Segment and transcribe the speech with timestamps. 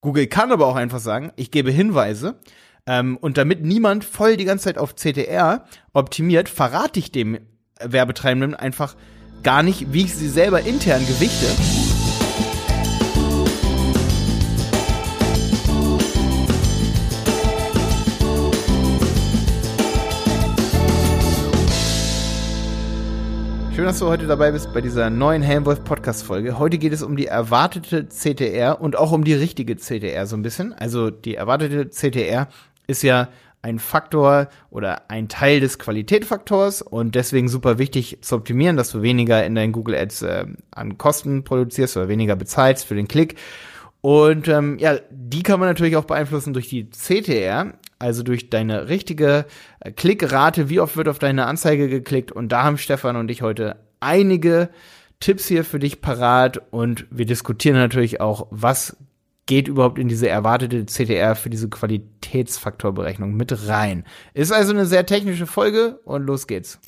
[0.00, 2.38] Google kann aber auch einfach sagen, ich gebe Hinweise
[2.86, 7.38] ähm, und damit niemand voll die ganze Zeit auf CTR optimiert, verrate ich dem
[7.82, 8.96] Werbetreibenden einfach
[9.42, 11.46] gar nicht, wie ich sie selber intern gewichte.
[23.80, 26.58] Schön, dass du heute dabei bist bei dieser neuen Helmwolf Podcast Folge.
[26.58, 30.42] Heute geht es um die erwartete CTR und auch um die richtige CTR so ein
[30.42, 30.74] bisschen.
[30.74, 32.48] Also die erwartete CTR
[32.86, 33.30] ist ja
[33.62, 39.00] ein Faktor oder ein Teil des Qualitätsfaktors und deswegen super wichtig zu optimieren, dass du
[39.00, 43.36] weniger in deinen Google Ads äh, an Kosten produzierst oder weniger bezahlst für den Klick.
[44.02, 48.88] Und ähm, ja, die kann man natürlich auch beeinflussen durch die CTR, also durch deine
[48.88, 49.46] richtige
[49.78, 52.32] äh, Klickrate, wie oft wird auf deine Anzeige geklickt.
[52.32, 54.70] Und da haben Stefan und ich heute einige
[55.20, 58.96] Tipps hier für dich parat und wir diskutieren natürlich auch, was
[59.46, 64.04] geht überhaupt in diese erwartete CTR für diese Qualitätsfaktorberechnung mit rein.
[64.32, 66.78] Ist also eine sehr technische Folge und los geht's.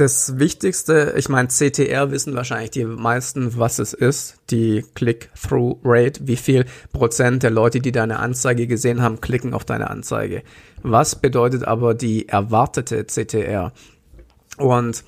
[0.00, 6.36] Das Wichtigste, ich meine, CTR wissen wahrscheinlich die meisten, was es ist, die Click-Through-Rate, wie
[6.36, 10.42] viel Prozent der Leute, die deine Anzeige gesehen haben, klicken auf deine Anzeige.
[10.82, 13.74] Was bedeutet aber die erwartete CTR?
[14.56, 15.04] Und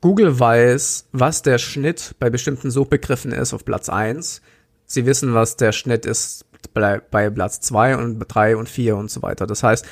[0.00, 4.42] Google weiß, was der Schnitt bei bestimmten Suchbegriffen ist auf Platz 1.
[4.84, 6.44] Sie wissen, was der Schnitt ist
[6.74, 9.46] bei, bei Platz 2 und 3 und 4 und so weiter.
[9.46, 9.86] Das heißt,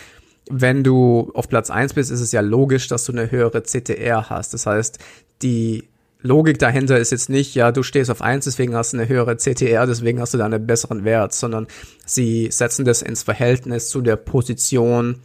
[0.50, 4.28] wenn du auf Platz 1 bist, ist es ja logisch, dass du eine höhere CTR
[4.28, 4.52] hast.
[4.52, 4.98] Das heißt,
[5.42, 5.88] die
[6.22, 9.36] Logik dahinter ist jetzt nicht, ja, du stehst auf 1, deswegen hast du eine höhere
[9.36, 11.66] CTR, deswegen hast du da einen besseren Wert, sondern
[12.04, 15.20] sie setzen das ins Verhältnis zu der Position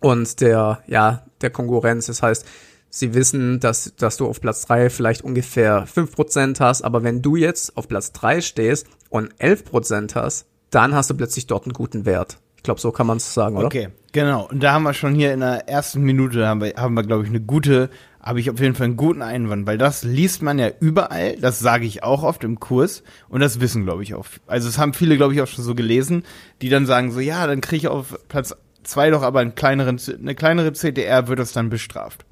[0.00, 2.06] und der, ja, der Konkurrenz.
[2.06, 2.44] Das heißt,
[2.92, 7.36] Sie wissen, dass, dass du auf Platz 3 vielleicht ungefähr 5% hast, aber wenn du
[7.36, 12.04] jetzt auf Platz 3 stehst und 11% hast, dann hast du plötzlich dort einen guten
[12.04, 12.38] Wert.
[12.56, 13.66] Ich glaube, so kann man es sagen, oder?
[13.66, 14.48] Okay, genau.
[14.48, 17.24] Und da haben wir schon hier in der ersten Minute, haben wir, haben wir glaube
[17.24, 17.90] ich, eine gute,
[18.20, 21.58] habe ich auf jeden Fall einen guten Einwand, weil das liest man ja überall, das
[21.58, 24.26] sage ich auch oft im Kurs und das wissen, glaube ich, auch.
[24.46, 26.24] Also es haben viele, glaube ich, auch schon so gelesen,
[26.62, 30.00] die dann sagen so, ja, dann kriege ich auf Platz 2 doch aber einen kleineren,
[30.18, 32.24] eine kleinere CTR, wird das dann bestraft.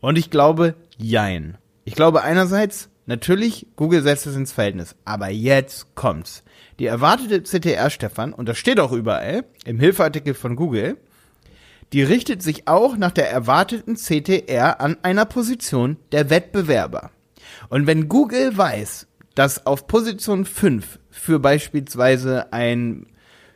[0.00, 1.58] Und ich glaube, jein.
[1.84, 4.96] Ich glaube einerseits, natürlich, Google setzt es ins Verhältnis.
[5.04, 6.42] Aber jetzt kommt's.
[6.78, 10.96] Die erwartete CTR, Stefan, und das steht auch überall im Hilfeartikel von Google,
[11.92, 17.10] die richtet sich auch nach der erwarteten CTR an einer Position der Wettbewerber.
[17.68, 23.06] Und wenn Google weiß, dass auf Position 5 für beispielsweise ein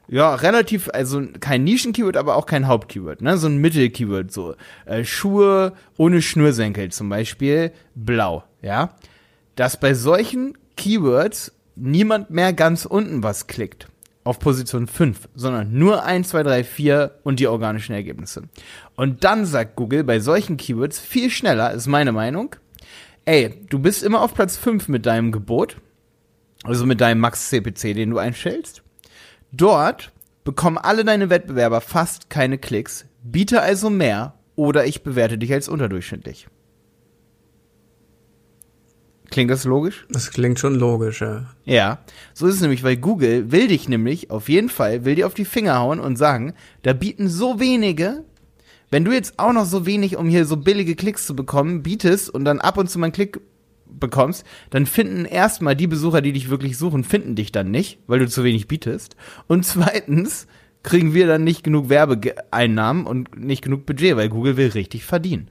[0.09, 3.39] ja, relativ, also kein Nischen-Keyword, aber auch kein Haupt-Keyword, ne?
[3.39, 4.55] So ein Mittel-Keyword, so.
[4.85, 8.95] Äh, Schuhe ohne Schnürsenkel zum Beispiel, blau, ja?
[9.57, 13.89] Dass bei solchen Keywords niemand mehr ganz unten was klickt.
[14.27, 18.43] Auf Position 5, sondern nur 1, 2, 3, 4 und die organischen Ergebnisse.
[18.97, 22.57] Und dann sagt Google bei solchen Keywords viel schneller, ist meine Meinung,
[23.25, 25.77] ey, du bist immer auf Platz 5 mit deinem Gebot,
[26.65, 28.83] also mit deinem Max-CPC, den du einstellst
[29.53, 30.13] Dort
[30.45, 35.69] bekommen alle deine Wettbewerber fast keine Klicks, biete also mehr oder ich bewerte dich als
[35.69, 36.49] unterdurchschnittlich.
[39.31, 40.07] Klingt das logisch?
[40.11, 41.47] Das klingt schon logisch, ja.
[41.65, 41.99] Ja,
[42.33, 45.35] so ist es nämlich, weil Google will dich nämlich auf jeden Fall, will dir auf
[45.35, 48.25] die Finger hauen und sagen, da bieten so wenige,
[48.91, 52.31] wenn du jetzt auch noch so wenig, um hier so billige Klicks zu bekommen, bietest
[52.31, 53.41] und dann ab und zu mal einen Klick
[53.89, 58.21] bekommst, dann finden erstmal die Besucher, die dich wirklich suchen, finden dich dann nicht, weil
[58.21, 59.17] du zu wenig bietest.
[59.49, 60.47] Und zweitens
[60.83, 65.49] kriegen wir dann nicht genug Werbeeinnahmen und nicht genug Budget, weil Google will richtig verdienen.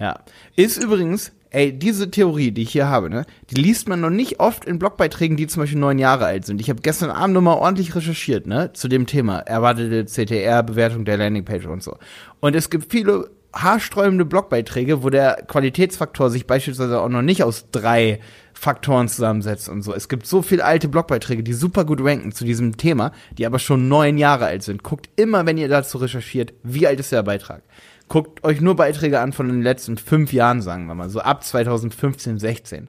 [0.00, 0.20] Ja.
[0.56, 4.40] Ist übrigens, ey, diese Theorie, die ich hier habe, ne, die liest man noch nicht
[4.40, 6.60] oft in Blogbeiträgen, die zum Beispiel neun Jahre alt sind.
[6.60, 9.38] Ich habe gestern Abend nochmal ordentlich recherchiert, ne, zu dem Thema.
[9.40, 11.98] Erwartete CTR, Bewertung der Landingpage und so.
[12.40, 17.66] Und es gibt viele haarsträubende Blogbeiträge, wo der Qualitätsfaktor sich beispielsweise auch noch nicht aus
[17.70, 18.20] drei
[18.54, 19.94] Faktoren zusammensetzt und so.
[19.94, 23.58] Es gibt so viele alte Blogbeiträge, die super gut ranken zu diesem Thema, die aber
[23.58, 24.82] schon neun Jahre alt sind.
[24.82, 27.62] Guckt immer, wenn ihr dazu recherchiert, wie alt ist der Beitrag.
[28.08, 31.44] Guckt euch nur Beiträge an von den letzten fünf Jahren, sagen wir mal, so ab
[31.44, 32.88] 2015, 16.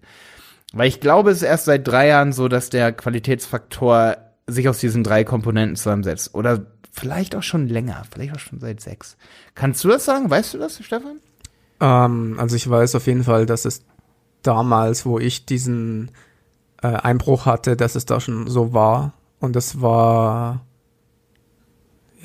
[0.74, 4.18] Weil ich glaube, es ist erst seit drei Jahren so, dass der Qualitätsfaktor
[4.48, 6.34] sich aus diesen drei Komponenten zusammensetzt.
[6.34, 9.18] Oder vielleicht auch schon länger, vielleicht auch schon seit sechs.
[9.56, 10.30] Kannst du das sagen?
[10.30, 11.20] Weißt du das, Stefan?
[11.80, 13.84] Ähm, also ich weiß auf jeden Fall, dass es
[14.42, 16.12] damals, wo ich diesen
[16.82, 19.14] äh, Einbruch hatte, dass es da schon so war.
[19.40, 20.66] Und das war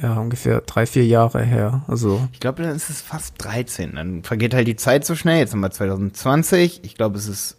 [0.00, 1.82] ja ungefähr drei, vier Jahre her.
[1.88, 3.96] Also ich glaube, dann ist es fast 13.
[3.96, 5.38] Dann vergeht halt die Zeit so schnell.
[5.38, 6.80] Jetzt haben wir 2020.
[6.84, 7.58] Ich glaube, es ist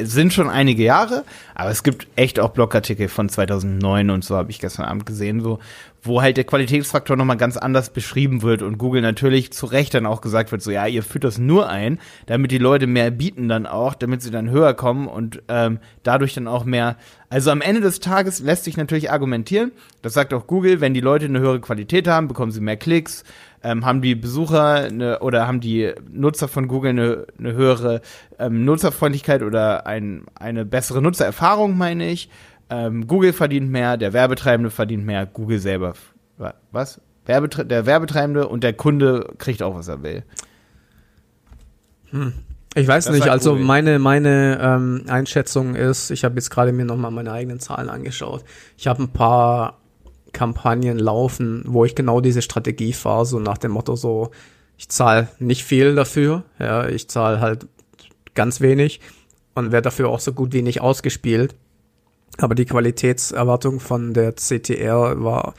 [0.00, 4.36] es sind schon einige Jahre, aber es gibt echt auch Blogartikel von 2009 und so
[4.36, 5.58] habe ich gestern Abend gesehen, so
[6.02, 10.06] wo halt der Qualitätsfaktor nochmal ganz anders beschrieben wird und Google natürlich zu Recht dann
[10.06, 13.48] auch gesagt wird, so ja, ihr führt das nur ein, damit die Leute mehr bieten
[13.48, 16.96] dann auch, damit sie dann höher kommen und ähm, dadurch dann auch mehr.
[17.28, 21.00] Also am Ende des Tages lässt sich natürlich argumentieren, das sagt auch Google, wenn die
[21.00, 23.24] Leute eine höhere Qualität haben, bekommen sie mehr Klicks,
[23.62, 28.00] ähm, haben die Besucher eine, oder haben die Nutzer von Google eine, eine höhere
[28.38, 32.30] ähm, Nutzerfreundlichkeit oder ein, eine bessere Nutzererfahrung, meine ich.
[32.70, 35.94] Ähm, Google verdient mehr, der Werbetreibende verdient mehr, Google selber.
[36.72, 37.00] Was?
[37.26, 40.22] Werbetre der Werbetreibende und der Kunde kriegt auch, was er will.
[42.10, 42.32] Hm.
[42.76, 43.66] Ich weiß das nicht, also Google.
[43.66, 48.44] meine, meine ähm, Einschätzung ist, ich habe jetzt gerade mir nochmal meine eigenen Zahlen angeschaut.
[48.76, 49.79] Ich habe ein paar
[50.32, 54.30] Kampagnen laufen, wo ich genau diese Strategie fahre, so nach dem Motto so,
[54.76, 57.66] ich zahle nicht viel dafür, ja, ich zahle halt
[58.34, 59.00] ganz wenig
[59.54, 61.54] und werde dafür auch so gut wie nicht ausgespielt.
[62.38, 65.54] Aber die Qualitätserwartung von der CTR war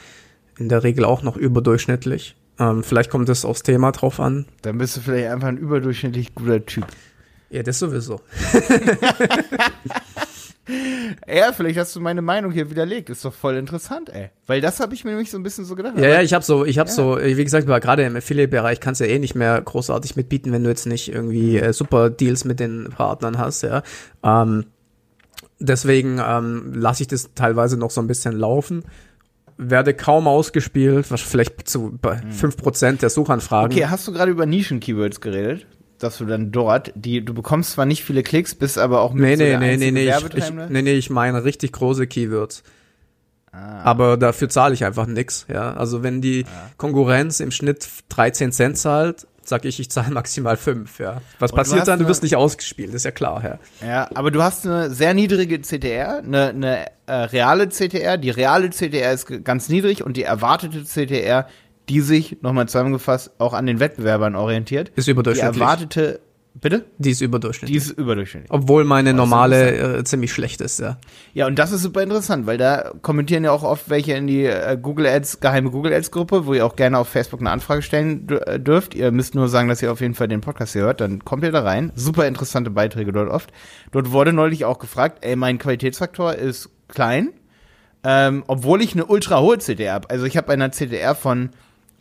[0.58, 2.36] in der Regel auch noch überdurchschnittlich.
[2.60, 4.46] Ähm, vielleicht kommt es aufs Thema drauf an.
[4.62, 6.86] Dann bist du vielleicht einfach ein überdurchschnittlich guter Typ.
[7.50, 8.22] Ja, das sowieso.
[11.28, 13.10] ja, vielleicht hast du meine Meinung hier widerlegt.
[13.10, 14.30] Ist doch voll interessant, ey.
[14.46, 15.98] Weil das habe ich mir nämlich so ein bisschen so gedacht.
[15.98, 16.96] Ja, ja, ich habe so, ich habe ja.
[16.96, 20.63] so, wie gesagt, gerade im Affiliate-Bereich kannst du ja eh nicht mehr großartig mitbieten, wenn
[20.63, 23.81] du jetzt nicht irgendwie äh, super Deals mit den Partnern hast, ja.
[24.24, 24.66] Ähm,
[25.60, 28.84] deswegen ähm, lasse ich das teilweise noch so ein bisschen laufen.
[29.58, 32.31] Werde kaum ausgespielt, was vielleicht zu bei hm.
[32.31, 33.72] 5% der Suchanfragen.
[33.72, 35.66] Okay, hast du gerade über Nischen-Keywords geredet?
[36.01, 39.24] Dass du dann dort, die, du bekommst zwar nicht viele Klicks, bist aber auch mit
[39.24, 42.63] nee, so nee, nee, nee, nee, ich, ich, nee, nee, ich meine richtig große Keywords.
[43.51, 43.81] Ah.
[43.83, 45.74] Aber dafür zahle ich einfach nix, ja.
[45.74, 46.71] Also wenn die ah.
[46.77, 51.21] Konkurrenz im Schnitt 13 Cent zahlt, sag ich, ich zahle maximal fünf, ja.
[51.39, 52.00] Was und passiert du dann?
[52.00, 53.88] Du wirst nicht ausgespielt, ist ja klar, ja.
[53.88, 58.18] Ja, aber du hast eine sehr niedrige CTR, eine, eine äh, reale CTR.
[58.18, 61.48] Die reale CTR ist ganz niedrig und die erwartete CTR,
[61.92, 64.92] die sich, nochmal zusammengefasst, auch an den Wettbewerbern orientiert.
[64.96, 65.56] Ist überdurchschnittlich.
[65.56, 66.20] Die erwartete
[66.54, 66.86] Bitte?
[66.98, 67.72] Die ist überdurchschnittlich.
[67.72, 68.52] Die ist überdurchschnittlich.
[68.52, 70.98] Obwohl meine normale äh, ziemlich schlecht ist, ja.
[71.34, 74.46] Ja, und das ist super interessant, weil da kommentieren ja auch oft welche in die
[74.46, 77.82] äh, Google Ads, geheime Google Ads Gruppe, wo ihr auch gerne auf Facebook eine Anfrage
[77.82, 78.96] stellen äh, dürft.
[78.96, 81.44] Ihr müsst nur sagen, dass ihr auf jeden Fall den Podcast hier hört, dann kommt
[81.46, 81.94] ihr da rein.
[81.96, 83.52] Super interessante Beiträge dort oft.
[83.94, 87.30] Dort wurde neulich auch gefragt, ey, mein Qualitätsfaktor ist klein,
[88.04, 90.10] ähm, obwohl ich eine ultra hohe CDR habe.
[90.10, 91.52] Also ich habe eine CDR von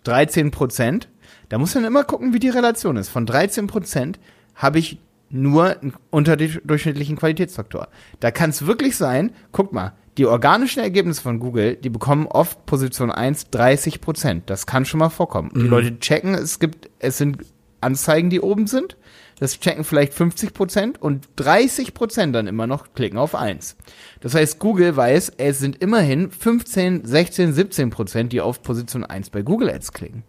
[0.05, 1.09] 13 Prozent.
[1.49, 3.09] Da muss man immer gucken, wie die Relation ist.
[3.09, 4.19] Von 13 Prozent
[4.55, 4.99] habe ich
[5.31, 7.89] nur einen unterdurchschnittlichen Qualitätsfaktor.
[8.19, 12.67] Da kann es wirklich sein, guck mal, die organischen Ergebnisse von Google, die bekommen oft
[12.67, 14.51] Position 1 30 Prozent.
[14.51, 15.51] Das kann schon mal vorkommen.
[15.55, 15.61] Mhm.
[15.61, 17.39] Die Leute checken, es gibt, es sind
[17.81, 18.97] Anzeigen, die oben sind.
[19.41, 23.77] Das checken vielleicht 50 Prozent und 30 Prozent dann immer noch klicken auf 1.
[24.21, 29.31] Das heißt, Google weiß, es sind immerhin 15, 16, 17 Prozent, die auf Position 1
[29.31, 30.23] bei Google Ads klicken.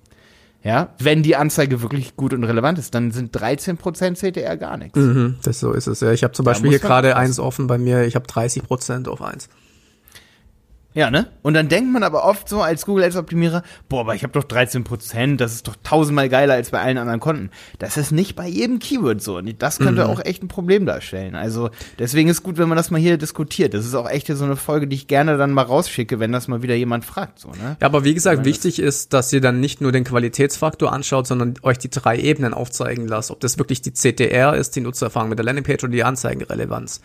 [0.63, 4.97] Ja, wenn die Anzeige wirklich gut und relevant ist, dann sind 13% CTR gar nichts.
[4.97, 6.11] Mhm, das so ist es ja.
[6.11, 9.49] Ich habe zum Beispiel hier gerade eins offen bei mir, ich habe 30% auf eins.
[10.93, 11.27] Ja, ne?
[11.41, 14.33] Und dann denkt man aber oft so als Google Ads Optimierer, boah, aber ich habe
[14.33, 17.49] doch 13 Prozent, das ist doch tausendmal geiler als bei allen anderen Konten.
[17.79, 19.37] Das ist nicht bei jedem Keyword so.
[19.37, 20.09] Und das könnte mhm.
[20.09, 21.35] auch echt ein Problem darstellen.
[21.35, 23.73] Also deswegen ist gut, wenn man das mal hier diskutiert.
[23.73, 26.49] Das ist auch echt so eine Folge, die ich gerne dann mal rausschicke, wenn das
[26.49, 27.39] mal wieder jemand fragt.
[27.39, 27.77] So, ne?
[27.79, 31.53] Ja, aber wie gesagt, wichtig ist, dass ihr dann nicht nur den Qualitätsfaktor anschaut, sondern
[31.61, 33.31] euch die drei Ebenen aufzeigen lasst.
[33.31, 36.99] Ob das wirklich die CTR ist, die Nutzererfahrung mit der Landingpage oder die Anzeigenrelevanz.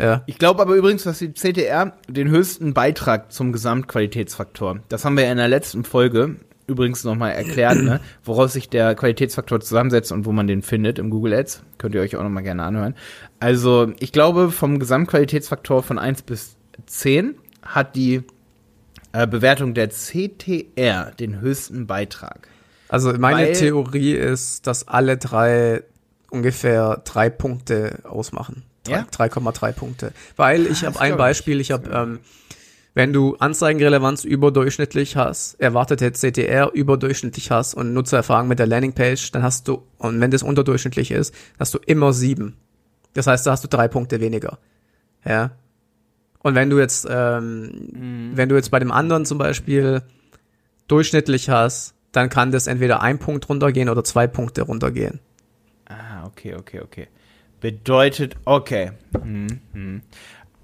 [0.00, 0.22] Ja.
[0.26, 4.80] Ich glaube aber übrigens, dass die CTR den höchsten Beitrag zum Gesamtqualitätsfaktor.
[4.88, 8.94] Das haben wir ja in der letzten Folge übrigens nochmal erklärt, ne, woraus sich der
[8.94, 11.62] Qualitätsfaktor zusammensetzt und wo man den findet im Google Ads.
[11.78, 12.94] Könnt ihr euch auch nochmal gerne anhören.
[13.40, 18.22] Also, ich glaube, vom Gesamtqualitätsfaktor von 1 bis 10 hat die
[19.12, 22.48] äh, Bewertung der CTR den höchsten Beitrag.
[22.88, 25.82] Also meine Weil, Theorie ist, dass alle drei
[26.30, 28.64] ungefähr drei Punkte ausmachen.
[28.86, 29.72] 3,3 ja?
[29.72, 30.12] Punkte.
[30.36, 32.20] Weil ich ah, habe ein Beispiel, ich habe, ähm,
[32.94, 39.42] wenn du Anzeigenrelevanz überdurchschnittlich hast, erwartete CTR überdurchschnittlich hast und Nutzererfahrung mit der Landingpage, dann
[39.42, 42.56] hast du, und wenn das unterdurchschnittlich ist, hast du immer sieben.
[43.14, 44.58] Das heißt, da hast du drei Punkte weniger.
[45.24, 45.52] Ja.
[46.42, 48.30] Und wenn du jetzt, ähm, mhm.
[48.34, 50.02] wenn du jetzt bei dem anderen zum Beispiel
[50.88, 55.20] durchschnittlich hast, dann kann das entweder ein Punkt runtergehen oder zwei Punkte runtergehen.
[55.86, 57.08] Ah, okay, okay, okay.
[57.60, 58.92] Bedeutet, okay.
[59.22, 60.02] Mhm.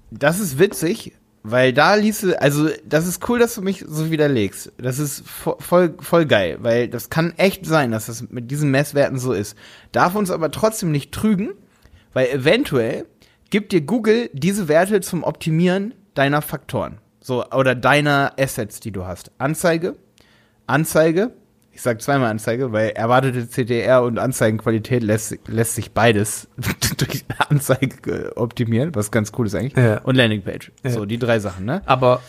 [0.09, 1.13] Das ist witzig,
[1.43, 4.73] weil da ließe, also das ist cool, dass du mich so widerlegst.
[4.77, 9.17] Das ist voll, voll geil, weil das kann echt sein, dass das mit diesen Messwerten
[9.17, 9.55] so ist.
[9.91, 11.53] Darf uns aber trotzdem nicht trügen,
[12.13, 13.05] weil eventuell
[13.49, 16.97] gibt dir Google diese Werte zum Optimieren deiner Faktoren.
[17.21, 19.31] So, oder deiner Assets, die du hast.
[19.37, 19.95] Anzeige,
[20.65, 21.31] Anzeige,
[21.77, 26.47] ich sage zweimal Anzeige, weil erwartete CTR und Anzeigenqualität lässt, lässt sich beides
[26.97, 29.75] durch Anzeige optimieren, was ganz cool ist eigentlich.
[29.77, 29.99] Ja.
[30.01, 30.71] Und Landingpage.
[30.83, 30.89] Ja.
[30.89, 31.83] So, die drei Sachen, ne?
[31.85, 32.23] Aber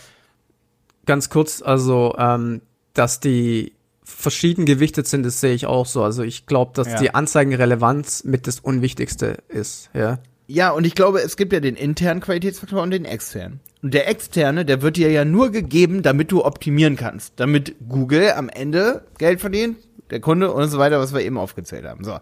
[1.07, 2.61] ganz kurz, also, ähm,
[2.93, 3.73] dass die
[4.05, 6.03] verschieden gewichtet sind, das sehe ich auch so.
[6.03, 6.99] Also ich glaube, dass Ja.
[7.01, 10.19] die Anzeigenrelevanz mit das Unwichtigste ist, ja.
[10.47, 13.61] Ja, und ich glaube, es gibt ja den internen Qualitätsfaktor und den externen.
[13.83, 17.35] Und der externe, der wird dir ja nur gegeben, damit du optimieren kannst.
[17.37, 19.77] Damit Google am Ende Geld verdient,
[20.11, 22.03] der Kunde und so weiter, was wir eben aufgezählt haben.
[22.03, 22.19] So.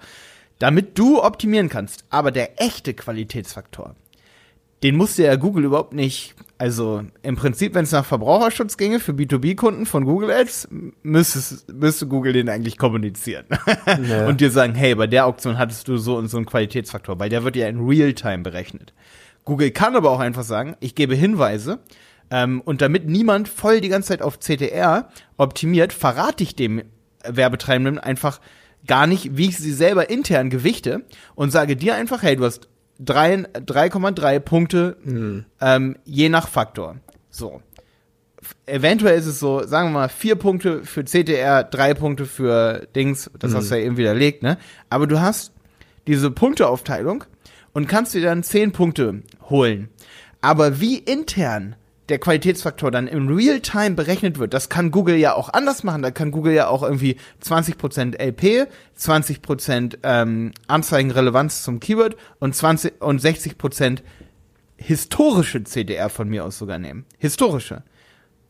[0.58, 2.04] Damit du optimieren kannst.
[2.10, 3.94] Aber der echte Qualitätsfaktor,
[4.82, 9.12] den musste ja Google überhaupt nicht, also im Prinzip, wenn es nach Verbraucherschutz ginge für
[9.12, 10.68] B2B-Kunden von Google Ads,
[11.02, 13.46] müsste, müsste Google den eigentlich kommunizieren.
[13.86, 14.26] Ja.
[14.26, 17.30] Und dir sagen, hey, bei der Auktion hattest du so und so einen Qualitätsfaktor, weil
[17.30, 18.92] der wird ja in Realtime berechnet.
[19.46, 21.78] Google kann aber auch einfach sagen, ich gebe Hinweise,
[22.30, 26.82] ähm, und damit niemand voll die ganze Zeit auf CTR optimiert, verrate ich dem
[27.24, 28.40] Werbetreibenden einfach
[28.86, 32.68] gar nicht, wie ich sie selber intern gewichte und sage dir einfach, hey, du hast
[32.98, 34.96] drei- 3,3 Punkte
[35.60, 36.96] ähm, je nach Faktor.
[37.30, 37.62] So.
[38.66, 43.30] Eventuell ist es so, sagen wir mal, vier Punkte für CTR, drei Punkte für Dings,
[43.38, 44.58] das hast du ja eben widerlegt, ne?
[44.88, 45.52] Aber du hast
[46.06, 47.24] diese Punkteaufteilung
[47.72, 49.88] und kannst dir dann zehn Punkte holen.
[50.40, 51.76] Aber wie intern
[52.08, 56.02] der Qualitätsfaktor dann im Realtime berechnet wird, das kann Google ja auch anders machen.
[56.02, 63.02] Da kann Google ja auch irgendwie 20% LP, 20% ähm, Anzeigenrelevanz zum Keyword und 20
[63.02, 64.02] und 60%
[64.76, 67.06] historische CDR von mir aus sogar nehmen.
[67.18, 67.82] Historische.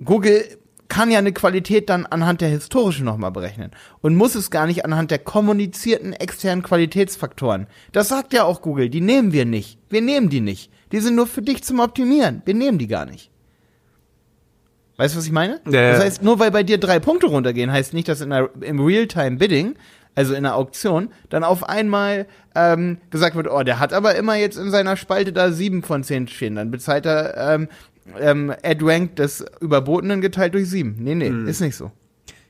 [0.04, 0.44] Google
[0.88, 3.70] kann ja eine Qualität dann anhand der historischen nochmal berechnen
[4.02, 7.66] und muss es gar nicht anhand der kommunizierten externen Qualitätsfaktoren.
[7.92, 9.78] Das sagt ja auch Google, die nehmen wir nicht.
[9.88, 10.70] Wir nehmen die nicht.
[10.92, 12.42] Die sind nur für dich zum Optimieren.
[12.44, 13.30] Wir nehmen die gar nicht.
[14.98, 15.60] Weißt du, was ich meine?
[15.68, 15.92] Ja.
[15.92, 18.80] Das heißt, nur weil bei dir drei Punkte runtergehen, heißt nicht, dass in der, im
[18.80, 19.74] Real-Time-Bidding,
[20.14, 24.36] also in der Auktion, dann auf einmal ähm, gesagt wird, oh, der hat aber immer
[24.36, 26.54] jetzt in seiner Spalte da sieben von zehn stehen.
[26.54, 27.68] Dann bezahlt er ähm,
[28.18, 30.96] ähm, Ad-Rank des Überbotenen geteilt durch sieben.
[31.00, 31.46] Nee, nee, Hm.
[31.46, 31.90] ist nicht so.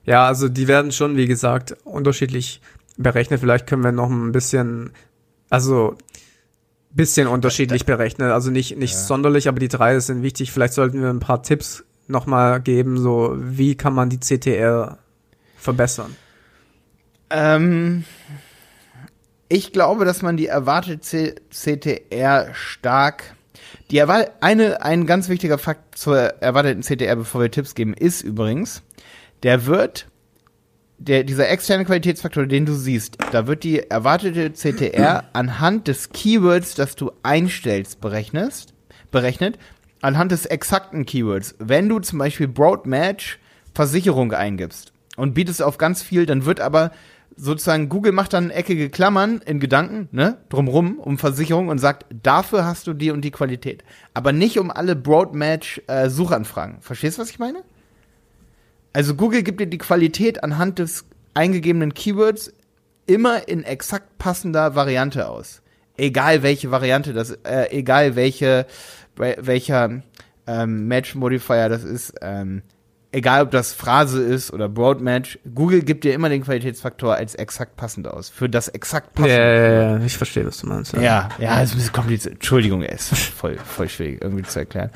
[0.05, 2.61] Ja, also die werden schon, wie gesagt, unterschiedlich
[2.97, 3.41] berechnet.
[3.41, 4.93] Vielleicht können wir noch ein bisschen,
[5.51, 5.97] also
[6.97, 8.31] bisschen unterschiedlich berechnen.
[8.31, 10.51] Also nicht, nicht sonderlich, aber die drei sind wichtig.
[10.51, 14.99] Vielleicht sollten wir ein paar Tipps nochmal geben, so wie kann man die CTR
[15.57, 16.17] verbessern.
[17.31, 18.05] Ähm,
[19.49, 23.35] ich glaube, dass man die erwartete CTR stark.
[23.91, 28.23] Die erwart eine, ein ganz wichtiger Fakt zur erwarteten CTR, bevor wir Tipps geben, ist
[28.23, 28.83] übrigens,
[29.43, 30.07] der wird,
[30.99, 36.75] der, dieser externe Qualitätsfaktor, den du siehst, da wird die erwartete CTR anhand des Keywords,
[36.75, 38.75] das du einstellst, berechnest,
[39.11, 39.59] berechnet,
[40.01, 41.55] anhand des exakten Keywords.
[41.59, 43.39] Wenn du zum Beispiel Broadmatch
[43.75, 46.93] Versicherung eingibst und bietest auf ganz viel, dann wird aber
[47.37, 52.65] sozusagen Google macht dann eckige Klammern in Gedanken, ne, drumrum um Versicherung und sagt, dafür
[52.65, 53.85] hast du die und die Qualität.
[54.15, 56.81] Aber nicht um alle Broadmatch äh, Suchanfragen.
[56.81, 57.63] Verstehst du, was ich meine?
[58.97, 62.51] Also Google gibt dir die Qualität anhand des eingegebenen Keywords
[63.07, 65.61] immer in exakt passender Variante aus.
[65.99, 68.65] Egal welche Variante das, äh, egal welche,
[69.19, 70.01] wel- welcher
[70.47, 72.63] ähm, Match Modifier das ist, ähm,
[73.13, 77.77] egal ob das Phrase ist oder Broadmatch, Google gibt dir immer den Qualitätsfaktor als exakt
[77.77, 78.31] passend aus.
[78.31, 79.75] Für das exakt Ja, passende.
[79.75, 80.95] ja, ja, ich verstehe, was du meinst.
[80.95, 82.35] Ja, ja, ist ein bisschen kompliziert.
[82.37, 84.89] Entschuldigung, ey, ist voll, voll schwierig irgendwie zu erklären.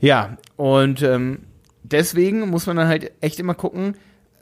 [0.00, 1.40] Ja, und ähm,
[1.84, 3.96] deswegen muss man dann halt echt immer gucken.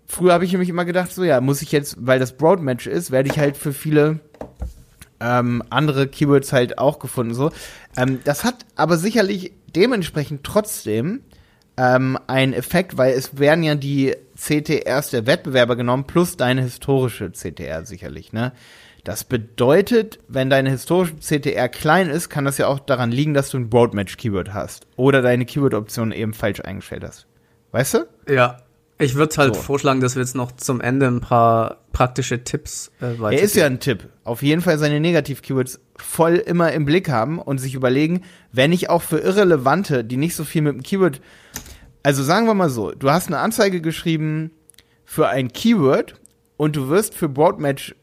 [0.06, 3.10] Früher habe ich nämlich immer gedacht, so ja, muss ich jetzt, weil das Broadmatch ist,
[3.10, 4.20] werde ich halt für viele
[5.20, 7.34] ähm, andere Keywords halt auch gefunden.
[7.34, 7.50] So,
[7.96, 11.20] ähm, das hat aber sicherlich dementsprechend trotzdem
[11.76, 17.32] ähm, einen Effekt, weil es werden ja die CTRs der Wettbewerber genommen plus deine historische
[17.32, 18.32] CTR sicherlich.
[18.32, 18.52] Ne?
[19.04, 23.50] Das bedeutet, wenn deine historische CTR klein ist, kann das ja auch daran liegen, dass
[23.50, 27.26] du ein Broadmatch-Keyword hast oder deine Keyword-Option eben falsch eingestellt hast.
[27.72, 27.98] Weißt du?
[28.28, 28.58] Ja.
[28.98, 29.60] Ich würde halt So.
[29.62, 33.38] vorschlagen, dass wir jetzt noch zum Ende ein paar praktische Tipps äh, weiter.
[33.38, 34.08] Er ist ja ein Tipp.
[34.22, 38.90] Auf jeden Fall seine Negativ-Keywords voll immer im Blick haben und sich überlegen, wenn ich
[38.90, 41.20] auch für irrelevante, die nicht so viel mit dem Keyword,
[42.04, 44.52] also sagen wir mal so, du hast eine Anzeige geschrieben
[45.04, 46.14] für ein Keyword
[46.56, 47.96] und du wirst für Broadmatch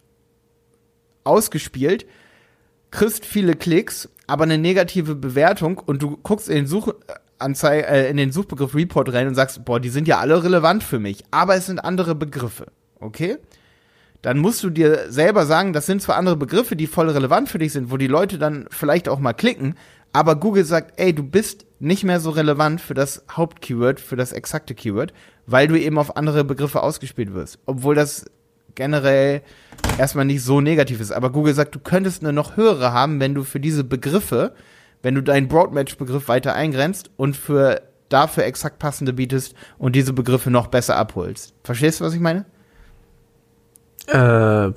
[1.23, 2.05] ausgespielt,
[2.91, 6.67] kriegst viele Klicks, aber eine negative Bewertung und du guckst in den
[7.39, 10.83] Suchanzeige, äh, in den Suchbegriff Report rein und sagst, boah, die sind ja alle relevant
[10.83, 12.67] für mich, aber es sind andere Begriffe,
[12.99, 13.37] okay?
[14.21, 17.59] dann musst du dir selber sagen, das sind zwar andere Begriffe, die voll relevant für
[17.59, 19.75] dich sind, wo die Leute dann vielleicht auch mal klicken,
[20.11, 24.33] aber Google sagt, ey, du bist nicht mehr so relevant für das Hauptkeyword, für das
[24.33, 25.13] exakte Keyword,
[25.45, 27.59] weil du eben auf andere Begriffe ausgespielt wirst.
[27.65, 28.25] Obwohl das
[28.75, 29.41] generell
[29.97, 31.11] erstmal nicht so negativ ist.
[31.11, 34.53] Aber Google sagt, du könntest eine noch höhere haben, wenn du für diese Begriffe,
[35.01, 40.49] wenn du deinen Broadmatch-Begriff weiter eingrenzt und für dafür exakt passende bietest und diese Begriffe
[40.49, 41.53] noch besser abholst.
[41.63, 42.45] Verstehst du, was ich meine?
[44.07, 44.69] Äh,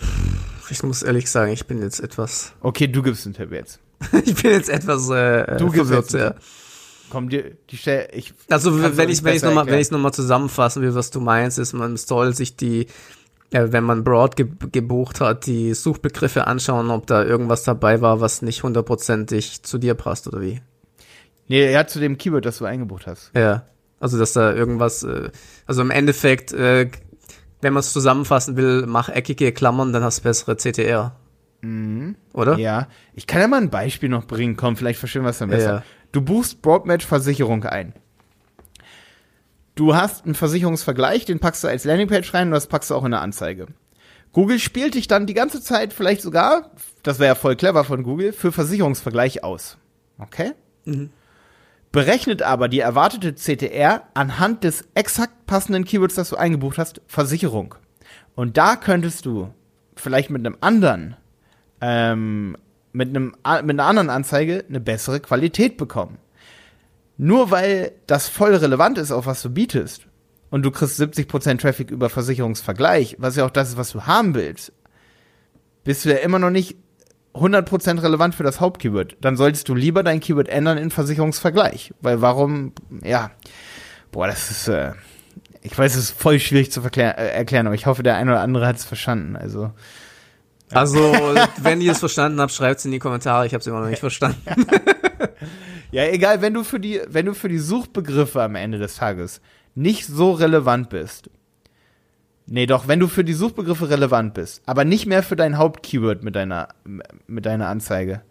[0.71, 2.53] ich muss ehrlich sagen, ich bin jetzt etwas.
[2.61, 3.81] Okay, du gibst einen Tipp jetzt.
[4.25, 6.35] ich bin jetzt etwas äh, Du verwirrt, ja.
[7.11, 8.33] Komm, die, die Stelle, ich.
[8.49, 11.59] Also wenn ich wenn ich nochmal wenn ich noch mal zusammenfassen will, was du meinst,
[11.59, 12.87] ist man soll sich die
[13.53, 18.43] wenn man Broad ge gebucht hat, die Suchbegriffe anschauen, ob da irgendwas dabei war, was
[18.43, 20.61] nicht hundertprozentig zu dir passt oder wie.
[21.49, 23.31] Nee, ja, zu dem Keyword, das du eingebucht hast.
[23.37, 23.67] Ja.
[24.01, 25.31] Also dass da irgendwas, äh,
[25.67, 26.91] also im Endeffekt, äh,
[27.61, 31.15] wenn man es zusammenfassen will, mach eckige Klammern, dann hast du bessere CTR.
[31.63, 32.55] Oder?
[32.55, 32.59] Mhm.
[32.59, 32.89] Ja.
[33.15, 34.57] Ich kann ja mal ein Beispiel noch bringen.
[34.57, 35.75] Komm, vielleicht verstehen wir es dann besser.
[35.75, 35.83] Ja.
[36.11, 37.95] Du buchst Broadmatch Versicherung ein.
[39.75, 43.05] Du hast einen Versicherungsvergleich, den packst du als Landingpage rein und das packst du auch
[43.05, 43.67] in eine Anzeige.
[44.33, 46.71] Google spielt dich dann die ganze Zeit vielleicht sogar,
[47.03, 49.79] das wäre ja voll clever von Google, für Versicherungsvergleich aus.
[50.19, 50.53] Okay?
[51.93, 57.75] Berechnet aber die erwartete CTR anhand des exakt passenden Keywords, das du eingebucht hast, Versicherung.
[58.35, 59.53] Und da könntest du
[59.95, 61.17] vielleicht mit einem anderen,
[61.83, 62.57] ähm,
[62.93, 66.17] mit, einem, mit einer anderen Anzeige eine bessere Qualität bekommen.
[67.25, 70.09] Nur weil das voll relevant ist, auf was du bietest,
[70.51, 74.35] und du kriegst 70% Traffic über Versicherungsvergleich, was ja auch das ist, was du haben
[74.35, 74.73] willst,
[75.85, 76.75] bist du ja immer noch nicht
[77.35, 79.19] 100% relevant für das Hauptkeyword.
[79.21, 81.95] Dann solltest du lieber dein Keyword ändern in Versicherungsvergleich.
[82.01, 82.73] Weil warum,
[83.05, 83.31] ja,
[84.11, 84.91] boah, das ist, äh,
[85.61, 88.41] ich weiß, es ist voll schwierig zu äh, erklären, aber ich hoffe, der eine oder
[88.41, 89.37] andere hat es verstanden.
[89.37, 89.71] Also,
[90.73, 90.99] Also,
[91.59, 93.47] wenn ihr es verstanden habt, schreibt es in die Kommentare.
[93.47, 94.43] Ich habe es immer noch nicht verstanden.
[95.93, 99.43] Ja, egal, wenn du für die, wenn du für die Suchbegriffe am Ende des Tages
[99.75, 101.29] nicht so relevant bist.
[102.47, 106.25] Nee, doch, wenn du für die Suchbegriffe relevant bist, aber nicht mehr für dein Hauptkeyword
[106.25, 106.69] mit deiner,
[107.27, 108.23] mit deiner Anzeige.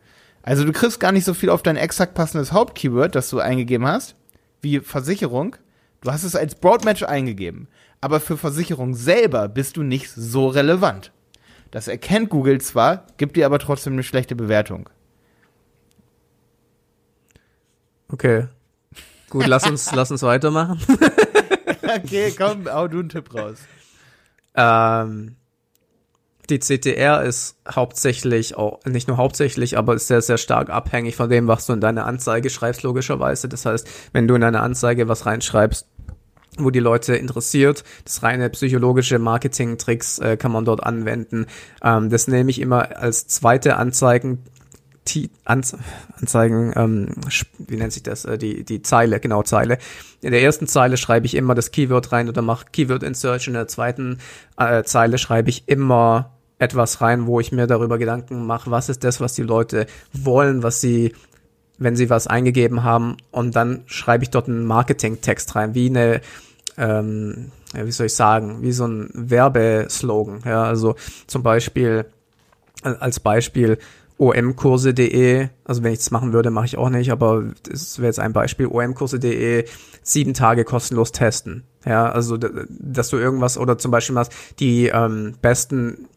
[0.42, 3.86] Also du kriegst gar nicht so viel auf dein exakt passendes Hauptkeyword, das du eingegeben
[3.86, 4.16] hast,
[4.62, 5.56] wie Versicherung.
[6.02, 7.68] Du hast es als Broadmatch eingegeben.
[8.02, 11.12] Aber für Versicherung selber bist du nicht so relevant.
[11.70, 14.90] Das erkennt Google zwar, gibt dir aber trotzdem eine schlechte Bewertung.
[18.12, 18.48] Okay.
[19.30, 20.80] Gut, lass uns, lass uns weitermachen.
[21.84, 23.58] Okay, komm, hau du einen Tipp raus.
[24.56, 25.36] Ähm,
[26.50, 31.30] die CTR ist hauptsächlich auch, nicht nur hauptsächlich, aber ist sehr, sehr stark abhängig von
[31.30, 33.50] dem, was du in deine Anzeige schreibst, logischerweise.
[33.50, 35.88] Das heißt, wenn du in deine Anzeige was reinschreibst,
[36.58, 41.46] wo die Leute interessiert, das reine psychologische Marketing-Tricks äh, kann man dort anwenden.
[41.84, 44.44] Ähm, das nehme ich immer als zweite Anzeigen,
[45.06, 45.76] Ti- Anz
[46.20, 47.10] Anzeigen, ähm,
[47.58, 49.78] wie nennt sich das, äh, die, die Zeile, genau, Zeile.
[50.22, 53.48] In der ersten Zeile schreibe ich immer das Keyword rein oder mache Keyword Insert.
[53.48, 54.20] In der zweiten
[54.58, 59.04] äh, Zeile schreibe ich immer etwas rein, wo ich mir darüber Gedanken mache, was ist
[59.04, 61.16] das, was die Leute wollen, was sie,
[61.80, 63.18] wenn sie was eingegeben haben.
[63.32, 66.22] Und dann schreibe ich dort einen Marketing-Text rein, wie eine,
[66.78, 70.42] ähm, wie soll ich sagen, wie so ein Werbeslogan.
[70.46, 72.06] Ja, also zum Beispiel,
[72.84, 73.80] äh, als Beispiel,
[74.22, 78.20] omkurse.de, also wenn ich das machen würde, mache ich auch nicht, aber das wäre jetzt
[78.20, 79.66] ein Beispiel, omkurse.de,
[80.04, 81.64] sieben Tage kostenlos testen.
[81.86, 86.08] Ja, also, dass du irgendwas oder zum Beispiel machst, die ähm, besten,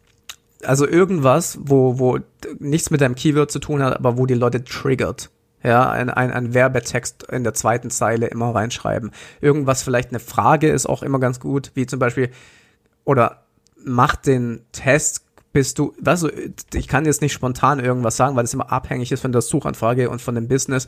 [0.63, 2.19] also irgendwas, wo, wo
[2.59, 5.31] nichts mit deinem Keyword zu tun hat, aber wo die Leute triggert.
[5.63, 9.09] Ja, ein, ein, ein Werbetext in der zweiten Zeile immer reinschreiben.
[9.41, 12.29] Irgendwas, vielleicht eine Frage ist auch immer ganz gut, wie zum Beispiel,
[13.03, 13.45] oder
[13.83, 15.24] mach den Test,
[15.55, 16.29] bist du, weißt du,
[16.73, 20.09] ich kann jetzt nicht spontan irgendwas sagen, weil das immer abhängig ist von der Suchanfrage
[20.09, 20.85] und von dem Business.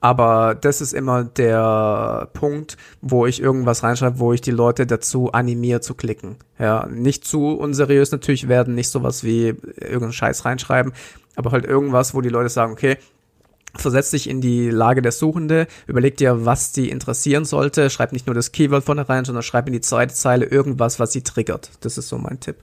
[0.00, 5.32] Aber das ist immer der Punkt, wo ich irgendwas reinschreibe, wo ich die Leute dazu
[5.32, 6.36] animiere zu klicken.
[6.58, 10.94] Ja, nicht zu unseriös natürlich werden, nicht sowas wie irgendeinen Scheiß reinschreiben,
[11.34, 12.96] aber halt irgendwas, wo die Leute sagen, okay,
[13.74, 18.26] versetz dich in die Lage der Suchende, überleg dir, was die interessieren sollte, schreib nicht
[18.26, 21.68] nur das Keyword vorne rein, sondern schreib in die zweite Zeile irgendwas, was sie triggert.
[21.82, 22.56] Das ist so mein Tipp.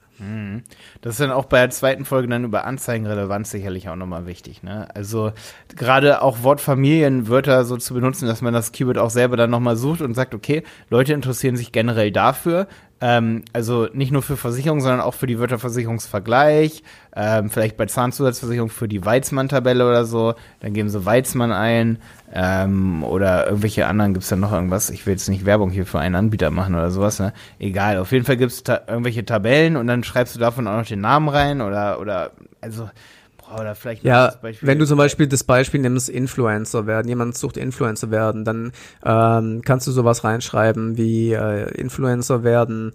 [1.01, 4.63] Das ist dann auch bei der zweiten Folge dann über Anzeigenrelevanz sicherlich auch nochmal wichtig.
[4.63, 4.87] Ne?
[4.95, 5.31] Also
[5.75, 10.01] gerade auch Wortfamilienwörter so zu benutzen, dass man das Keyword auch selber dann nochmal sucht
[10.01, 12.67] und sagt, okay, Leute interessieren sich generell dafür.
[13.01, 16.83] Ähm, also nicht nur für Versicherung, sondern auch für die Wörter Versicherungsvergleich,
[17.15, 20.35] ähm, vielleicht bei Zahnzusatzversicherung für die Weizmann-Tabelle oder so.
[20.61, 21.99] Dann geben sie Weizmann ein
[22.33, 24.89] ähm, oder irgendwelche anderen, gibt's da noch irgendwas?
[24.89, 27.19] Ich will jetzt nicht Werbung hier für einen Anbieter machen oder sowas.
[27.19, 27.31] Ne?
[27.59, 30.85] Egal, auf jeden Fall gibt's ta irgendwelche Tabellen und dann schreibst du davon auch noch
[30.85, 32.89] den Namen rein oder, oder, also,
[33.37, 34.03] boah, oder vielleicht.
[34.03, 38.71] Ja, wenn du zum Beispiel das Beispiel nimmst, Influencer werden, jemand sucht Influencer werden, dann
[39.05, 42.93] ähm, kannst du sowas reinschreiben wie äh, Influencer werden,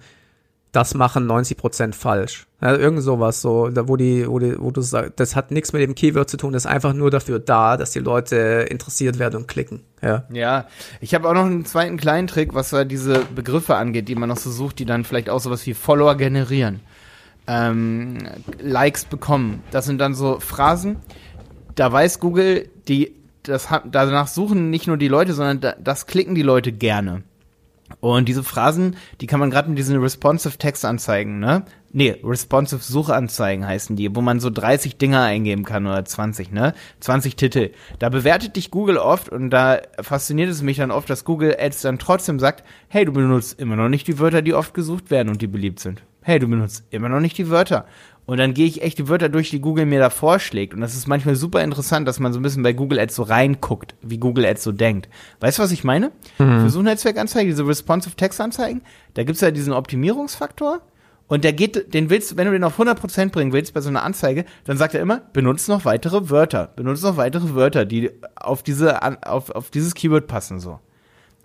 [0.72, 2.46] das machen 90% falsch.
[2.60, 5.72] Ja, irgend sowas, so, da wo die, wo die, wo du sagst, das hat nichts
[5.72, 9.18] mit dem Keyword zu tun, das ist einfach nur dafür da, dass die Leute interessiert
[9.18, 9.82] werden und klicken.
[10.02, 10.24] Ja.
[10.30, 10.66] Ja,
[11.00, 14.36] ich habe auch noch einen zweiten kleinen Trick, was diese Begriffe angeht, die man noch
[14.36, 16.80] so sucht, die dann vielleicht auch sowas wie Follower generieren,
[17.46, 18.18] ähm,
[18.60, 19.62] Likes bekommen.
[19.70, 20.96] Das sind dann so Phrasen,
[21.76, 26.06] da weiß Google, die, das hat, danach suchen nicht nur die Leute, sondern da, das
[26.06, 27.22] klicken die Leute gerne.
[28.00, 31.64] Und diese Phrasen, die kann man gerade mit diesen responsive Textanzeigen, ne?
[31.90, 36.74] Nee, responsive Suchanzeigen heißen die, wo man so 30 Dinger eingeben kann oder 20, ne?
[37.00, 37.70] 20 Titel.
[37.98, 41.82] Da bewertet dich Google oft und da fasziniert es mich dann oft, dass Google Ads
[41.82, 45.30] dann trotzdem sagt, hey, du benutzt immer noch nicht die Wörter, die oft gesucht werden
[45.30, 46.02] und die beliebt sind.
[46.22, 47.86] Hey, du benutzt immer noch nicht die Wörter.
[48.28, 50.74] Und dann gehe ich echt die Wörter durch, die Google mir da vorschlägt.
[50.74, 53.22] Und das ist manchmal super interessant, dass man so ein bisschen bei Google Ads so
[53.22, 55.08] reinguckt, wie Google Ads so denkt.
[55.40, 56.12] Weißt du, was ich meine?
[56.36, 56.60] Mhm.
[56.60, 58.82] Für Suchnetzwerkanzeigen, diese Responsive Text Anzeigen,
[59.14, 60.82] da gibt's ja diesen Optimierungsfaktor.
[61.26, 64.02] Und der geht, den willst, wenn du den auf 100% bringen willst bei so einer
[64.02, 66.70] Anzeige, dann sagt er immer, benutzt noch weitere Wörter.
[66.76, 70.80] Benutzt noch weitere Wörter, die auf diese, auf, auf dieses Keyword passen, so.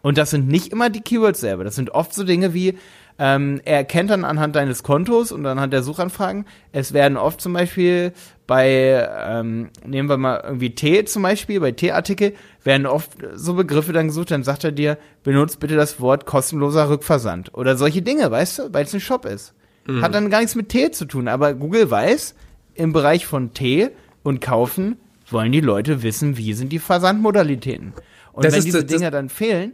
[0.01, 1.63] Und das sind nicht immer die Keywords selber.
[1.63, 2.77] Das sind oft so Dinge wie,
[3.19, 7.53] ähm, er erkennt dann anhand deines Kontos und anhand der Suchanfragen, es werden oft zum
[7.53, 8.13] Beispiel
[8.47, 13.93] bei, ähm, nehmen wir mal irgendwie Tee zum Beispiel, bei Teeartikel, werden oft so Begriffe
[13.93, 17.53] dann gesucht, dann sagt er dir, benutzt bitte das Wort kostenloser Rückversand.
[17.53, 19.53] Oder solche Dinge, weißt du, weil es ein Shop ist.
[19.87, 20.01] Mhm.
[20.01, 22.35] Hat dann gar nichts mit Tee zu tun, aber Google weiß,
[22.75, 23.91] im Bereich von Tee
[24.23, 24.97] und Kaufen
[25.29, 27.93] wollen die Leute wissen, wie sind die Versandmodalitäten.
[28.33, 29.73] Und das wenn diese Dinge dann fehlen,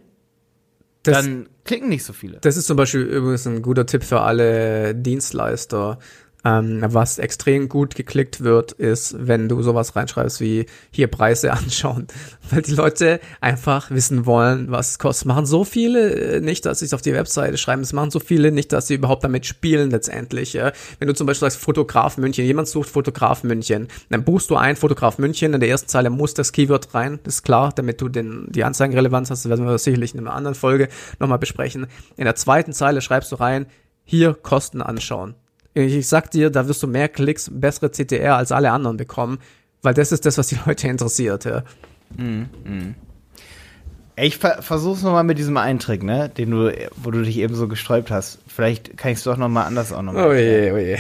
[1.03, 2.39] das, dann klicken nicht so viele.
[2.41, 5.99] Das ist zum Beispiel übrigens ein guter Tipp für alle Dienstleister.
[6.45, 12.07] Ähm, was extrem gut geklickt wird, ist, wenn du sowas reinschreibst wie hier Preise anschauen,
[12.49, 15.27] weil die Leute einfach wissen wollen, was es kostet.
[15.27, 17.81] Machen so viele äh, nicht, dass sie es auf die Webseite schreiben.
[17.81, 20.53] Es machen so viele nicht, dass sie überhaupt damit spielen letztendlich.
[20.53, 20.71] Ja?
[20.99, 24.77] Wenn du zum Beispiel sagst Fotograf München, jemand sucht Fotograf München, dann buchst du ein
[24.77, 25.53] Fotograf München.
[25.53, 29.29] In der ersten Zeile muss das Keyword rein, ist klar, damit du den die Anzeigenrelevanz
[29.29, 29.43] hast.
[29.43, 30.87] Das werden wir sicherlich in einer anderen Folge
[31.19, 31.87] nochmal besprechen.
[32.15, 33.65] In der zweiten Zeile schreibst du rein
[34.05, 35.35] hier Kosten anschauen.
[35.73, 39.39] Ich sag dir, da wirst du mehr Klicks, bessere CTR als alle anderen bekommen,
[39.81, 41.45] weil das ist das, was die Leute interessiert.
[41.45, 41.63] Ja.
[42.17, 42.95] Mm, mm.
[44.21, 47.69] Ich ver versuch's nochmal mit diesem Eintrick, ne, den du, wo du dich eben so
[47.69, 48.39] gesträubt hast.
[48.47, 50.27] Vielleicht kann ich es doch nochmal anders auch nochmal.
[50.27, 50.97] Oh je, oh je.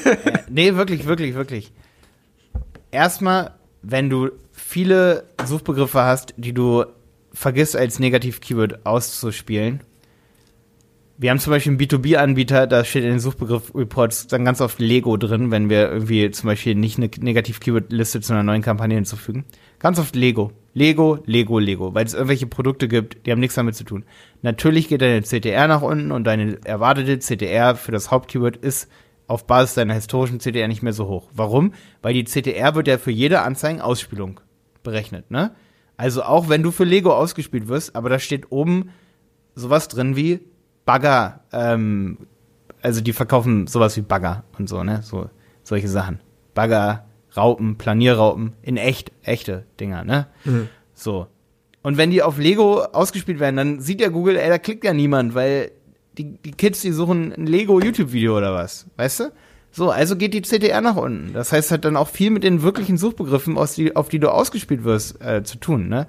[0.50, 1.72] nee, wirklich, wirklich, wirklich.
[2.90, 3.52] Erstmal,
[3.82, 6.84] wenn du viele Suchbegriffe hast, die du
[7.32, 9.80] vergisst als Negativ-Keyword auszuspielen,
[11.20, 15.16] wir haben zum Beispiel einen B2B-Anbieter, da steht in den Suchbegriff-Reports dann ganz oft Lego
[15.16, 19.44] drin, wenn wir irgendwie zum Beispiel nicht eine Negativ-Keyword-Liste zu einer neuen Kampagne hinzufügen.
[19.80, 20.52] Ganz oft Lego.
[20.74, 24.04] Lego, Lego, Lego, weil es irgendwelche Produkte gibt, die haben nichts damit zu tun.
[24.42, 28.88] Natürlich geht deine CTR nach unten und deine erwartete CTR für das Hauptkeyword ist
[29.26, 31.30] auf Basis deiner historischen CTR nicht mehr so hoch.
[31.34, 31.74] Warum?
[32.00, 34.40] Weil die CTR wird ja für jede Anzeigenausspielung
[34.84, 35.50] berechnet, ne?
[35.96, 38.90] Also auch wenn du für Lego ausgespielt wirst, aber da steht oben
[39.56, 40.40] sowas drin wie
[40.88, 42.16] Bagger, ähm,
[42.80, 45.02] also die verkaufen sowas wie Bagger und so, ne?
[45.02, 45.28] So,
[45.62, 46.18] solche Sachen.
[46.54, 47.04] Bagger,
[47.36, 50.28] Raupen, Planierraupen, in echt, echte Dinger, ne?
[50.46, 50.70] Mhm.
[50.94, 51.26] So.
[51.82, 54.94] Und wenn die auf Lego ausgespielt werden, dann sieht ja Google, ey, da klickt ja
[54.94, 55.72] niemand, weil
[56.16, 59.32] die, die Kids, die suchen ein Lego-YouTube-Video oder was, weißt du?
[59.70, 61.34] So, also geht die CTR nach unten.
[61.34, 64.30] Das heißt, hat dann auch viel mit den wirklichen Suchbegriffen, aus die, auf die du
[64.30, 66.06] ausgespielt wirst, äh, zu tun, ne?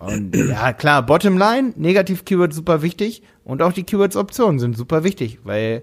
[0.00, 5.82] Und ja, klar, Bottomline, Negativ-Keyword super wichtig und auch die Keywords-Optionen sind super wichtig, weil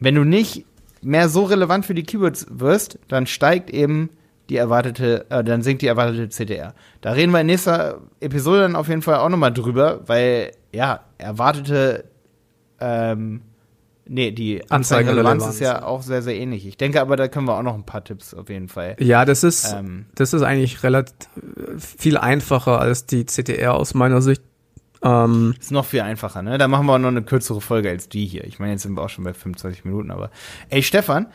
[0.00, 0.64] wenn du nicht
[1.02, 4.08] mehr so relevant für die Keywords wirst, dann steigt eben
[4.48, 6.74] die erwartete, äh, dann sinkt die erwartete CTR.
[7.02, 11.00] Da reden wir in nächster Episode dann auf jeden Fall auch nochmal drüber, weil ja,
[11.18, 12.04] erwartete
[12.80, 13.42] ähm,
[14.06, 16.66] Nee, die Anzeigenrelevanz ist ja auch sehr, sehr ähnlich.
[16.66, 18.96] Ich denke aber, da können wir auch noch ein paar Tipps auf jeden Fall.
[18.98, 21.28] Ja, das ist, ähm, das ist eigentlich relativ
[21.78, 24.42] viel einfacher als die CTR aus meiner Sicht.
[25.02, 26.58] Ähm, ist noch viel einfacher, ne?
[26.58, 28.44] Da machen wir auch noch eine kürzere Folge als die hier.
[28.44, 30.30] Ich meine, jetzt sind wir auch schon bei 25 Minuten, aber.
[30.68, 31.26] Ey, Stefan,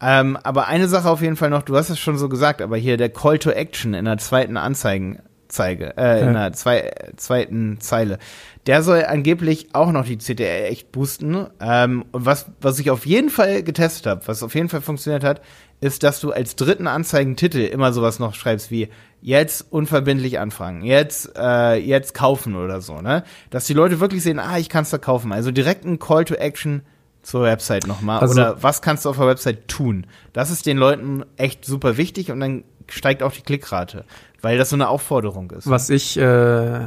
[0.00, 2.76] ähm, aber eine Sache auf jeden Fall noch, du hast es schon so gesagt, aber
[2.76, 7.80] hier der Call to Action in der zweiten Anzeigen, zeige, äh, in der zwei, zweiten
[7.80, 8.18] Zeile.
[8.66, 11.46] Der soll angeblich auch noch die CTR echt boosten.
[11.60, 15.24] Ähm, und was, was ich auf jeden Fall getestet habe, was auf jeden Fall funktioniert
[15.24, 15.40] hat,
[15.80, 18.88] ist, dass du als dritten Anzeigentitel immer sowas noch schreibst wie
[19.22, 23.24] jetzt unverbindlich anfragen, jetzt, äh, jetzt kaufen oder so, ne?
[23.50, 25.32] Dass die Leute wirklich sehen, ah, ich kann es da kaufen.
[25.32, 26.82] Also direkt ein Call to Action
[27.22, 28.20] zur Website nochmal?
[28.20, 30.06] Also- Oder was kannst du auf der Website tun?
[30.32, 34.04] Das ist den Leuten echt super wichtig und dann steigt auch die Klickrate,
[34.40, 35.68] weil das so eine Aufforderung ist.
[35.68, 36.86] Was ich äh,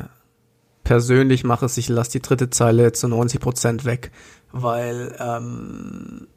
[0.83, 4.11] persönlich mache, ist, ich lasse die dritte Zeile zu 90% weg,
[4.51, 6.27] weil ähm,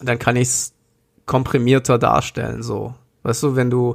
[0.00, 0.74] dann kann ich es
[1.26, 2.94] komprimierter darstellen, so.
[3.22, 3.94] Weißt du, wenn du,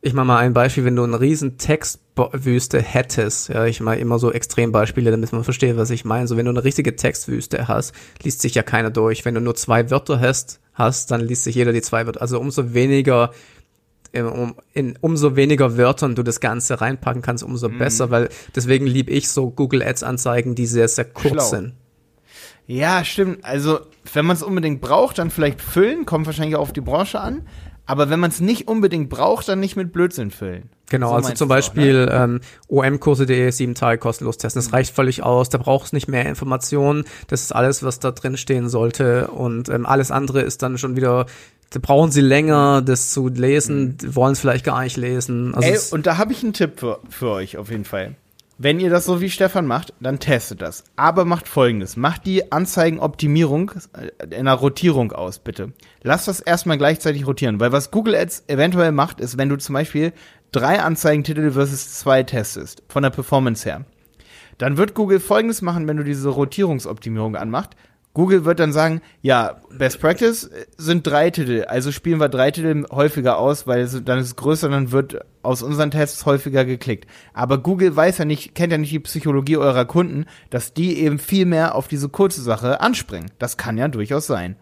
[0.00, 4.18] ich mache mal ein Beispiel, wenn du eine riesen Textwüste hättest, ja, ich mache immer
[4.18, 6.26] so Extrembeispiele, damit man versteht, was ich meine.
[6.26, 9.26] So, wenn du eine richtige Textwüste hast, liest sich ja keiner durch.
[9.26, 12.22] Wenn du nur zwei Wörter hast, hast, dann liest sich jeder die zwei Wörter.
[12.22, 13.32] Also umso weniger
[14.22, 17.78] um, in umso weniger Wörtern du das Ganze reinpacken kannst, umso Mhm.
[17.78, 21.44] besser, weil deswegen liebe ich so Google Ads Anzeigen, die sehr, sehr kurz Schlau.
[21.48, 21.72] sind.
[22.66, 23.44] Ja, stimmt.
[23.44, 23.80] Also,
[24.12, 27.42] wenn man es unbedingt braucht, dann vielleicht füllen, kommt wahrscheinlich auch auf die Branche an.
[27.86, 30.70] Aber wenn man es nicht unbedingt braucht, dann nicht mit Blödsinn füllen.
[30.88, 32.12] Genau, So also zum auch, Beispiel ne?
[32.12, 34.62] ähm, omkurse.de sieben Tage kostenlos testen.
[34.62, 35.50] Das reicht völlig aus.
[35.50, 37.04] Da brauchst du nicht mehr Informationen.
[37.28, 39.26] Das ist alles, was da drin stehen sollte.
[39.28, 41.26] Und ähm, alles andere ist dann schon wieder,
[41.74, 45.54] da brauchen sie länger, das zu lesen, wollen es vielleicht gar nicht lesen.
[45.56, 45.74] Also Mhm.
[45.74, 48.14] Ey, und da habe ich einen Tipp für, für euch auf jeden Fall.
[48.58, 50.84] Wenn ihr das so wie Stefan macht, dann testet das.
[50.94, 51.96] Aber macht folgendes.
[51.96, 55.72] Macht die Anzeigenoptimierung äh, in einer Rotierung aus, bitte.
[56.04, 57.58] Lasst das erstmal gleichzeitig rotieren.
[57.58, 60.12] Weil was Google Ads eventuell macht, ist, wenn du zum Beispiel
[60.52, 63.84] drei Anzeigentitel versus zwei testest, von der Performance her,
[64.58, 67.74] dann wird Google folgendes machen, wenn du diese Rotierungsoptimierung anmacht.
[68.14, 72.86] Google wird dann sagen, ja, Best Practice sind drei Titel, also spielen wir drei Titel
[72.90, 77.10] häufiger aus, weil es, dann ist es größer, dann wird aus unseren Tests häufiger geklickt.
[77.34, 81.18] Aber Google weiß ja nicht, kennt ja nicht die Psychologie eurer Kunden, dass die eben
[81.18, 83.30] viel mehr auf diese kurze Sache anspringen.
[83.40, 84.56] Das kann ja durchaus sein.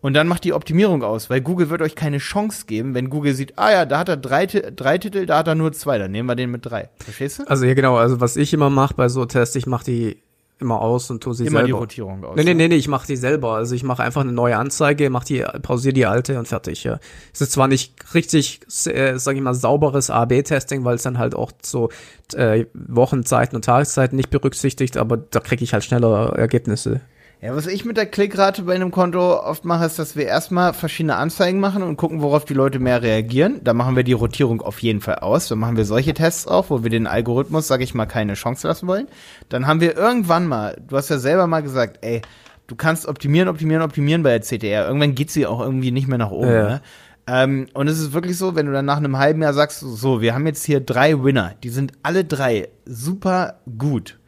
[0.00, 3.34] Und dann macht die Optimierung aus, weil Google wird euch keine Chance geben, wenn Google
[3.34, 6.12] sieht, ah ja, da hat er drei, drei Titel, da hat er nur zwei, dann
[6.12, 6.90] nehmen wir den mit drei.
[6.98, 7.48] Verstehst du?
[7.48, 10.22] also ja genau, also was ich immer mache bei so Tests, ich mache die
[10.58, 11.78] immer aus und tue sie Immer die selber.
[11.80, 12.36] Rotierung aus.
[12.36, 13.54] Nee, nee, nee, nee, ich mache die selber.
[13.54, 16.84] Also ich mache einfach eine neue Anzeige, mach die, pausiere die alte und fertig.
[16.84, 16.98] Ja.
[17.32, 21.34] Es ist zwar nicht richtig, äh, sag ich mal, sauberes A-B-Testing, weil es dann halt
[21.34, 21.90] auch so
[22.34, 27.02] äh, Wochenzeiten und Tageszeiten nicht berücksichtigt, aber da kriege ich halt schneller Ergebnisse.
[27.42, 30.72] Ja, was ich mit der Klickrate bei einem Konto oft mache, ist, dass wir erstmal
[30.72, 33.60] verschiedene Anzeigen machen und gucken, worauf die Leute mehr reagieren.
[33.62, 35.48] Da machen wir die Rotierung auf jeden Fall aus.
[35.48, 38.66] Dann machen wir solche Tests auch, wo wir den Algorithmus, sag ich mal, keine Chance
[38.66, 39.06] lassen wollen.
[39.50, 42.22] Dann haben wir irgendwann mal, du hast ja selber mal gesagt, ey,
[42.68, 44.86] du kannst optimieren, optimieren, optimieren bei der CTR.
[44.86, 46.50] Irgendwann geht sie auch irgendwie nicht mehr nach oben.
[46.50, 46.68] Ja.
[46.68, 46.82] Ne?
[47.26, 50.22] Ähm, und es ist wirklich so, wenn du dann nach einem halben Jahr sagst, so,
[50.22, 54.18] wir haben jetzt hier drei Winner, die sind alle drei super gut.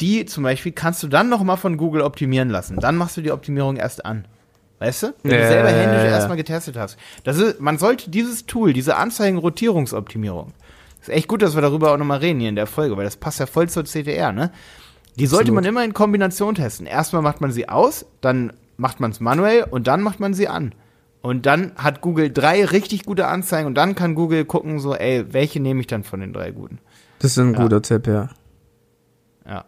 [0.00, 2.78] Die zum Beispiel kannst du dann noch mal von Google optimieren lassen.
[2.78, 4.24] Dann machst du die Optimierung erst an.
[4.78, 5.14] Weißt du?
[5.22, 6.10] Wenn Ja, du selber händisch ja, ja.
[6.12, 6.96] erstmal getestet hast.
[7.24, 10.52] Das ist, man sollte dieses Tool, diese Anzeigen-Rotierungsoptimierung,
[11.00, 13.04] ist echt gut, dass wir darüber auch noch mal reden hier in der Folge, weil
[13.04, 14.50] das passt ja voll zur CTR, ne?
[15.16, 15.54] Die sollte Absolut.
[15.56, 16.86] man immer in Kombination testen.
[16.86, 20.48] Erstmal macht man sie aus, dann macht man es manuell und dann macht man sie
[20.48, 20.74] an.
[21.20, 25.26] Und dann hat Google drei richtig gute Anzeigen und dann kann Google gucken, so, ey,
[25.32, 26.78] welche nehme ich dann von den drei guten?
[27.18, 28.30] Das ist ein guter Tipp, ja.
[29.46, 29.64] Ja.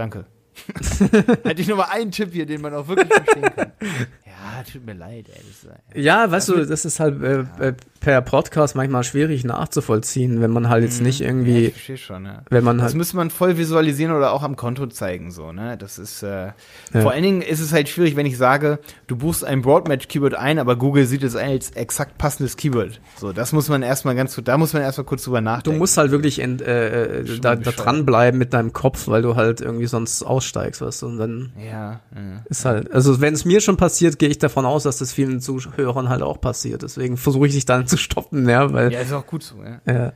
[0.00, 0.24] Danke.
[1.44, 3.72] Hätte ich nur mal einen Tipp hier, den man auch wirklich verstehen kann.
[4.42, 5.98] Ja, tut mir leid, ey.
[5.98, 10.50] Äh, Ja, weißt du, das ist halt äh, äh, per Podcast manchmal schwierig nachzuvollziehen, wenn
[10.50, 11.24] man halt jetzt nicht Mhm.
[11.24, 12.42] ja, irgendwie, ich verstehe schon, ja.
[12.48, 15.76] wenn man Das halt, müsste man voll visualisieren oder auch am Konto zeigen, so, ne?
[15.76, 16.52] Das ist, äh,
[16.92, 20.58] vor allen Dingen ist es halt schwierig, wenn ich sage, du buchst ein Broadmatch-Keyword ein,
[20.58, 23.00] aber Google sieht es als exakt passendes Keyword.
[23.18, 25.78] So, das muss man erstmal ganz gut, da muss man erstmal kurz drüber du nachdenken.
[25.78, 29.60] musst halt wirklich ent, äh, äh, da, da dranbleiben mit deinem Kopf, weil du halt
[29.60, 32.42] irgendwie sonst aussteigst, weißt du, und dann ja, ja.
[32.48, 35.40] ist halt, also wenn es mir schon passiert, gehe ich davon aus, dass das vielen
[35.40, 36.82] Zuhörern halt auch passiert.
[36.82, 39.92] Deswegen versuche ich dich dann zu stoppen, ja, weil, Ja, ist auch gut so, ja.
[39.92, 40.12] ja.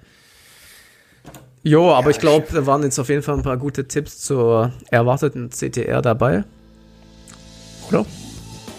[1.62, 4.70] Jo, aber ich glaube, da waren jetzt auf jeden Fall ein paar gute Tipps zur
[4.90, 6.44] erwarteten CTR dabei.
[7.88, 8.04] Oder?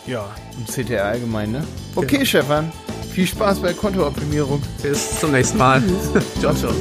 [0.05, 1.63] Ja, im CTR allgemein, ne?
[1.95, 2.25] Okay, Genau.
[2.25, 2.71] Stefan.
[3.11, 4.61] Viel Spaß bei Kontooptimierung.
[4.83, 5.81] Bis zum nächsten Mal.
[6.39, 6.73] ciao, ciao.